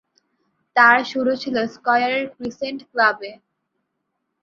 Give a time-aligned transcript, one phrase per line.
[0.75, 3.31] তার শুরু ছিল স্কয়ারের ক্রিসেন্ট ক্লাবে।